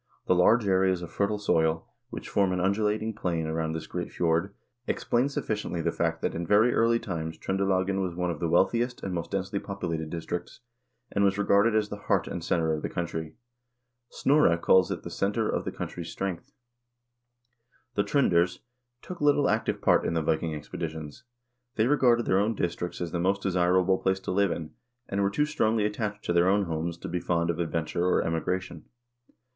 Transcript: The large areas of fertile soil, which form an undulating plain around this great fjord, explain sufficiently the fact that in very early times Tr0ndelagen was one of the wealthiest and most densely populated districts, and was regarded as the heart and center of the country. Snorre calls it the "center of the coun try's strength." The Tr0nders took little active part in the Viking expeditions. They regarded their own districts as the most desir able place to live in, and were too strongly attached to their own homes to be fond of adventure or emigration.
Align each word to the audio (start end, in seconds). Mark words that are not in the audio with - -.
The 0.25 0.33
large 0.33 0.67
areas 0.67 1.03
of 1.03 1.11
fertile 1.11 1.37
soil, 1.37 1.87
which 2.09 2.27
form 2.27 2.51
an 2.51 2.59
undulating 2.59 3.13
plain 3.13 3.45
around 3.45 3.73
this 3.73 3.85
great 3.85 4.11
fjord, 4.11 4.51
explain 4.87 5.29
sufficiently 5.29 5.79
the 5.79 5.91
fact 5.91 6.23
that 6.23 6.33
in 6.33 6.43
very 6.47 6.73
early 6.73 6.97
times 6.97 7.37
Tr0ndelagen 7.37 8.01
was 8.01 8.15
one 8.15 8.31
of 8.31 8.39
the 8.39 8.49
wealthiest 8.49 9.03
and 9.03 9.13
most 9.13 9.29
densely 9.29 9.59
populated 9.59 10.09
districts, 10.09 10.61
and 11.11 11.23
was 11.23 11.37
regarded 11.37 11.75
as 11.75 11.89
the 11.89 11.97
heart 11.99 12.27
and 12.27 12.43
center 12.43 12.73
of 12.73 12.81
the 12.81 12.89
country. 12.89 13.35
Snorre 14.11 14.59
calls 14.59 14.89
it 14.89 15.03
the 15.03 15.11
"center 15.11 15.47
of 15.47 15.65
the 15.65 15.71
coun 15.71 15.87
try's 15.89 16.09
strength." 16.09 16.51
The 17.93 18.03
Tr0nders 18.03 18.57
took 19.03 19.21
little 19.21 19.49
active 19.51 19.81
part 19.81 20.03
in 20.03 20.15
the 20.15 20.23
Viking 20.23 20.55
expeditions. 20.55 21.25
They 21.75 21.85
regarded 21.85 22.25
their 22.25 22.39
own 22.39 22.55
districts 22.55 23.01
as 23.01 23.11
the 23.11 23.19
most 23.19 23.43
desir 23.43 23.79
able 23.79 23.99
place 23.99 24.19
to 24.21 24.31
live 24.31 24.49
in, 24.49 24.71
and 25.07 25.21
were 25.21 25.29
too 25.29 25.45
strongly 25.45 25.85
attached 25.85 26.25
to 26.25 26.33
their 26.33 26.49
own 26.49 26.63
homes 26.63 26.97
to 26.97 27.07
be 27.07 27.19
fond 27.19 27.51
of 27.51 27.59
adventure 27.59 28.03
or 28.07 28.23
emigration. 28.23 28.85